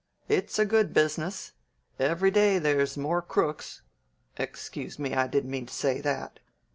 [0.27, 1.51] It's a good business.
[1.99, 3.83] Every day there's more crooks
[4.35, 6.39] excuse me, I didn't mean to say that."